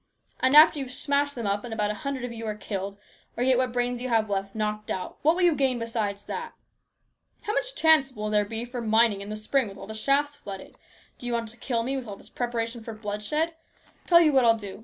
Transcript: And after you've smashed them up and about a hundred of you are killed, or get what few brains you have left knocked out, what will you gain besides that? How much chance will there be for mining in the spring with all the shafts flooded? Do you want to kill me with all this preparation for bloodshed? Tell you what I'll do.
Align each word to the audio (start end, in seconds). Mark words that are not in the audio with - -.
And 0.39 0.55
after 0.55 0.79
you've 0.79 0.91
smashed 0.91 1.35
them 1.35 1.45
up 1.45 1.63
and 1.63 1.71
about 1.71 1.91
a 1.91 2.01
hundred 2.01 2.25
of 2.25 2.31
you 2.31 2.47
are 2.47 2.55
killed, 2.55 2.97
or 3.37 3.43
get 3.43 3.59
what 3.59 3.67
few 3.67 3.73
brains 3.73 4.01
you 4.01 4.09
have 4.09 4.31
left 4.31 4.55
knocked 4.55 4.89
out, 4.89 5.19
what 5.21 5.35
will 5.35 5.43
you 5.43 5.53
gain 5.53 5.77
besides 5.77 6.23
that? 6.25 6.53
How 7.43 7.53
much 7.53 7.75
chance 7.75 8.11
will 8.11 8.31
there 8.31 8.43
be 8.43 8.65
for 8.65 8.81
mining 8.81 9.21
in 9.21 9.29
the 9.29 9.35
spring 9.35 9.67
with 9.67 9.77
all 9.77 9.85
the 9.85 9.93
shafts 9.93 10.35
flooded? 10.35 10.75
Do 11.19 11.27
you 11.27 11.33
want 11.33 11.49
to 11.49 11.57
kill 11.57 11.83
me 11.83 11.97
with 11.97 12.07
all 12.07 12.15
this 12.15 12.29
preparation 12.31 12.83
for 12.83 12.93
bloodshed? 12.95 13.53
Tell 14.07 14.19
you 14.19 14.33
what 14.33 14.43
I'll 14.43 14.57
do. 14.57 14.79